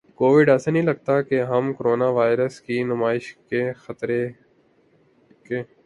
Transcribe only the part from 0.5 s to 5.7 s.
نہیں لگتا کہ ہم کورونا وائرس کی نمائش کے خطرے ک